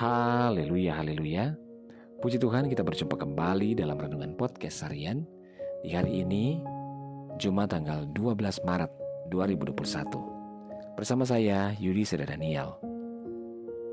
Haleluya, 0.00 0.96
haleluya. 0.96 1.52
Puji 2.24 2.40
Tuhan 2.40 2.72
kita 2.72 2.80
berjumpa 2.80 3.20
kembali 3.20 3.76
dalam 3.76 4.00
Renungan 4.00 4.32
Podcast 4.32 4.80
Harian 4.88 5.28
di 5.84 5.92
hari 5.92 6.24
ini, 6.24 6.56
Jumat 7.36 7.76
tanggal 7.76 8.08
12 8.16 8.64
Maret 8.64 8.88
2021. 9.28 10.96
Bersama 10.96 11.28
saya, 11.28 11.76
Yudi 11.76 12.08
Seda 12.08 12.24
Daniel. 12.24 12.80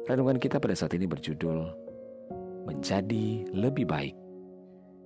Renungan 0.07 0.39
kita 0.39 0.63
pada 0.63 0.79
saat 0.79 0.95
ini 0.95 1.11
berjudul 1.11 1.75
Menjadi 2.63 3.43
Lebih 3.51 3.83
Baik. 3.83 4.15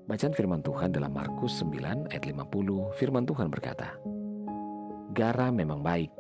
Bacaan 0.06 0.38
firman 0.38 0.62
Tuhan 0.62 0.94
dalam 0.94 1.18
Markus 1.18 1.66
9 1.66 2.14
ayat 2.14 2.30
50, 2.30 2.46
firman 3.02 3.26
Tuhan 3.26 3.50
berkata, 3.50 3.98
Garam 5.18 5.58
memang 5.58 5.82
baik, 5.82 6.14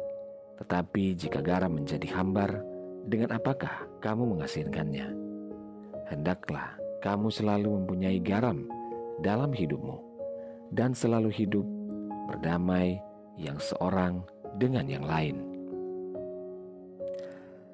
tetapi 0.57 1.13
jika 1.13 1.37
garam 1.45 1.69
menjadi 1.77 2.17
hambar, 2.17 2.70
dengan 3.05 3.33
apakah 3.37 3.89
kamu 4.03 4.37
mengasihkannya? 4.37 5.07
Hendaklah 6.11 6.77
kamu 7.01 7.33
selalu 7.33 7.81
mempunyai 7.81 8.21
garam 8.21 8.69
dalam 9.25 9.49
hidupmu 9.49 9.97
dan 10.69 10.93
selalu 10.93 11.33
hidup 11.33 11.65
berdamai 12.29 13.01
yang 13.39 13.57
seorang 13.57 14.21
dengan 14.59 14.85
yang 14.85 15.05
lain. 15.07 15.41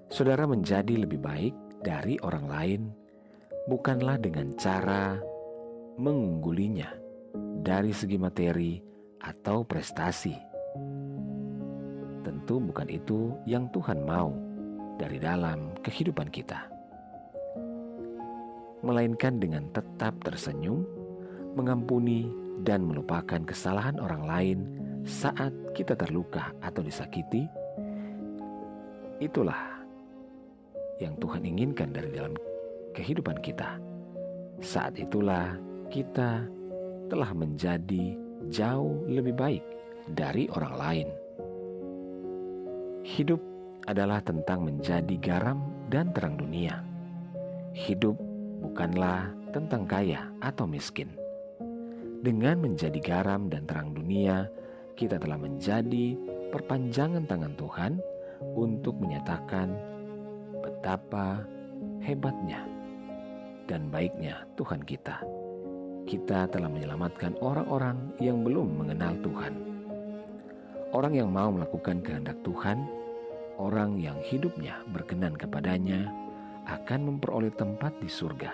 Saudara 0.08 0.48
menjadi 0.48 1.04
lebih 1.04 1.20
baik 1.20 1.55
dari 1.84 2.16
orang 2.23 2.46
lain 2.48 2.82
bukanlah 3.68 4.16
dengan 4.16 4.55
cara 4.55 5.20
mengunggulinya 5.99 6.88
dari 7.59 7.91
segi 7.91 8.16
materi 8.16 8.80
atau 9.20 9.68
prestasi. 9.68 10.32
Tentu 12.23 12.63
bukan 12.63 12.88
itu 12.88 13.35
yang 13.44 13.68
Tuhan 13.76 14.07
mau 14.07 14.46
dari 14.97 15.21
dalam 15.21 15.77
kehidupan 15.85 16.27
kita, 16.33 16.65
melainkan 18.81 19.37
dengan 19.37 19.70
tetap 19.71 20.17
tersenyum, 20.26 20.84
mengampuni, 21.54 22.29
dan 22.65 22.85
melupakan 22.85 23.41
kesalahan 23.45 24.01
orang 24.01 24.23
lain 24.26 24.59
saat 25.05 25.54
kita 25.77 25.93
terluka 25.93 26.49
atau 26.59 26.81
disakiti. 26.81 27.45
Itulah 29.21 29.77
yang 30.98 31.13
Tuhan 31.21 31.45
inginkan 31.45 31.93
dari 31.93 32.09
dalam 32.13 32.34
kehidupan 32.98 33.37
kita. 33.45 33.77
Saat 34.61 34.98
itulah 34.98 35.54
kita 35.93 36.45
telah 37.07 37.32
menjadi 37.32 38.17
jauh 38.49 39.05
lebih 39.05 39.37
baik 39.37 39.63
dari 40.11 40.49
orang 40.54 40.76
lain. 40.76 41.07
Hidup 43.07 43.39
adalah 43.88 44.20
tentang 44.20 44.68
menjadi 44.68 45.16
garam 45.18 45.63
dan 45.88 46.12
terang 46.12 46.35
dunia. 46.35 46.84
Hidup 47.71 48.20
bukanlah 48.60 49.32
tentang 49.55 49.88
kaya 49.88 50.27
atau 50.44 50.68
miskin. 50.68 51.16
Dengan 52.21 52.60
menjadi 52.60 52.99
garam 52.99 53.48
dan 53.48 53.63
terang 53.63 53.96
dunia, 53.96 54.52
kita 54.99 55.16
telah 55.16 55.40
menjadi 55.40 56.20
perpanjangan 56.52 57.24
tangan 57.24 57.55
Tuhan 57.55 57.91
untuk 58.60 58.99
menyatakan 58.99 59.71
betapa 60.60 61.48
hebatnya 62.04 62.68
dan 63.72 63.88
baiknya 63.88 64.44
Tuhan 64.59 64.84
kita. 64.84 65.24
Kita 66.07 66.47
telah 66.47 66.72
menyelamatkan 66.72 67.35
orang-orang 67.44 68.16
yang 68.19 68.44
belum 68.44 68.79
mengenal 68.79 69.16
Tuhan. 69.24 69.53
Orang 70.96 71.13
yang 71.19 71.28
mau 71.28 71.51
melakukan 71.51 72.00
kehendak 72.00 72.40
Tuhan 72.47 72.97
orang 73.58 73.97
yang 73.97 74.18
hidupnya 74.22 74.80
berkenan 74.94 75.34
kepadanya 75.34 76.09
akan 76.69 77.13
memperoleh 77.13 77.52
tempat 77.53 77.94
di 78.00 78.09
surga. 78.09 78.53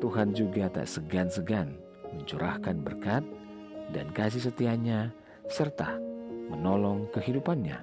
Tuhan 0.00 0.32
juga 0.32 0.72
tak 0.72 0.88
segan-segan 0.88 1.76
mencurahkan 2.12 2.76
berkat 2.80 3.24
dan 3.92 4.08
kasih 4.12 4.48
setianya 4.48 5.12
serta 5.50 5.98
menolong 6.48 7.10
kehidupannya 7.12 7.80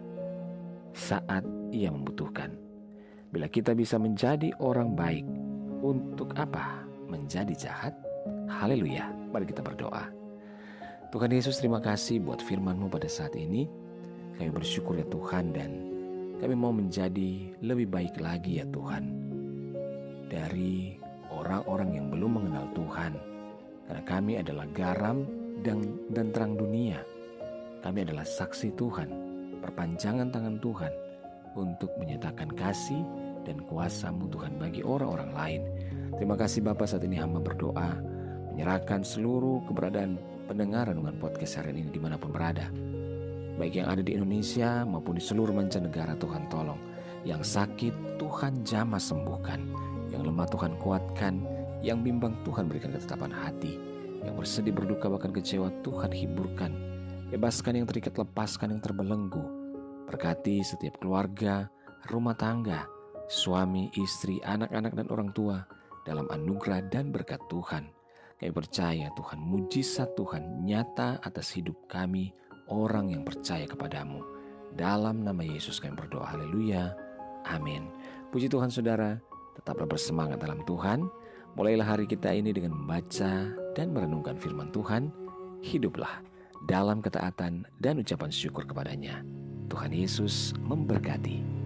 saat 0.98 1.46
ia 1.70 1.94
membutuhkan. 1.94 2.56
Bila 3.30 3.52
kita 3.52 3.76
bisa 3.76 4.00
menjadi 4.00 4.56
orang 4.64 4.96
baik, 4.96 5.28
untuk 5.82 6.34
apa 6.34 6.86
menjadi 7.06 7.54
jahat? 7.54 7.94
Haleluya, 8.50 9.12
mari 9.30 9.46
kita 9.46 9.62
berdoa. 9.62 10.10
Tuhan 11.14 11.32
Yesus 11.32 11.62
terima 11.62 11.80
kasih 11.80 12.20
buat 12.20 12.44
firman-Mu 12.44 12.92
pada 12.92 13.08
saat 13.08 13.36
ini. 13.38 13.70
Kami 14.38 14.54
bersyukur 14.54 15.02
ya 15.02 15.08
Tuhan 15.10 15.50
dan 15.50 15.72
kami 16.38 16.54
mau 16.54 16.70
menjadi 16.70 17.58
lebih 17.66 17.90
baik 17.90 18.22
lagi 18.22 18.62
ya 18.62 18.66
Tuhan. 18.70 19.10
Dari 20.30 20.94
orang-orang 21.34 21.98
yang 21.98 22.08
belum 22.14 22.32
mengenal 22.38 22.70
Tuhan. 22.78 23.14
Karena 23.90 24.04
kami 24.06 24.34
adalah 24.38 24.68
garam 24.76 25.26
dan, 25.66 25.82
dan 26.14 26.30
terang 26.30 26.54
dunia. 26.54 27.02
Kami 27.82 28.04
adalah 28.04 28.28
saksi 28.28 28.76
Tuhan, 28.78 29.10
perpanjangan 29.64 30.30
tangan 30.30 30.60
Tuhan 30.62 30.94
untuk 31.58 31.90
menyatakan 31.98 32.52
kasih 32.54 33.02
dan 33.48 33.64
kuasa-Mu 33.66 34.28
Tuhan 34.30 34.60
bagi 34.60 34.84
orang-orang 34.84 35.32
lain. 35.34 35.62
Terima 36.20 36.36
kasih 36.36 36.62
Bapak 36.68 36.86
saat 36.86 37.08
ini 37.08 37.16
hamba 37.16 37.40
berdoa, 37.40 37.96
menyerahkan 38.54 39.02
seluruh 39.08 39.64
keberadaan 39.66 40.20
pendengaran 40.46 41.00
dengan 41.00 41.16
podcast 41.18 41.64
hari 41.64 41.74
ini 41.74 41.90
di 41.90 42.02
mana 42.02 42.20
pun 42.20 42.36
berada 42.36 42.68
baik 43.58 43.84
yang 43.84 43.90
ada 43.90 44.06
di 44.06 44.14
Indonesia 44.14 44.86
maupun 44.86 45.18
di 45.18 45.24
seluruh 45.24 45.52
mancanegara 45.52 46.14
Tuhan 46.16 46.46
tolong. 46.48 46.80
Yang 47.26 47.60
sakit 47.60 48.22
Tuhan 48.22 48.64
jamah 48.64 49.02
sembuhkan, 49.02 49.60
yang 50.14 50.24
lemah 50.24 50.48
Tuhan 50.48 50.80
kuatkan, 50.80 51.44
yang 51.82 52.06
bimbang 52.06 52.38
Tuhan 52.46 52.70
berikan 52.70 52.94
ketetapan 52.94 53.34
hati, 53.34 53.76
yang 54.24 54.38
bersedih 54.38 54.72
berduka 54.72 55.12
bahkan 55.12 55.34
kecewa 55.34 55.74
Tuhan 55.84 56.14
hiburkan, 56.14 56.72
bebaskan 57.34 57.84
yang 57.84 57.88
terikat 57.90 58.16
lepaskan 58.16 58.78
yang 58.78 58.82
terbelenggu, 58.82 59.44
berkati 60.08 60.64
setiap 60.64 61.02
keluarga, 61.04 61.68
rumah 62.08 62.38
tangga, 62.38 62.88
suami, 63.28 63.92
istri, 64.00 64.40
anak-anak 64.46 64.96
dan 64.96 65.08
orang 65.12 65.30
tua 65.36 65.68
dalam 66.08 66.30
anugerah 66.32 66.88
dan 66.88 67.12
berkat 67.12 67.44
Tuhan. 67.52 67.92
Kami 68.38 68.54
percaya 68.54 69.10
Tuhan 69.18 69.42
mujizat 69.42 70.14
Tuhan 70.14 70.64
nyata 70.64 71.20
atas 71.26 71.58
hidup 71.58 71.76
kami, 71.90 72.32
orang 72.72 73.12
yang 73.12 73.24
percaya 73.24 73.68
kepadamu. 73.68 74.24
Dalam 74.78 75.26
nama 75.26 75.42
Yesus 75.42 75.82
kami 75.82 75.98
berdoa. 75.98 76.38
Haleluya. 76.38 76.94
Amin. 77.50 77.90
Puji 78.30 78.52
Tuhan 78.52 78.70
saudara, 78.70 79.18
tetaplah 79.58 79.90
bersemangat 79.90 80.38
dalam 80.38 80.62
Tuhan. 80.68 81.08
Mulailah 81.58 81.98
hari 81.98 82.06
kita 82.06 82.30
ini 82.30 82.54
dengan 82.54 82.78
membaca 82.78 83.50
dan 83.74 83.90
merenungkan 83.90 84.38
firman 84.38 84.70
Tuhan. 84.70 85.10
Hiduplah 85.66 86.22
dalam 86.70 87.02
ketaatan 87.02 87.66
dan 87.82 87.98
ucapan 87.98 88.30
syukur 88.30 88.70
kepadanya. 88.70 89.26
Tuhan 89.68 89.92
Yesus 89.92 90.54
memberkati. 90.62 91.57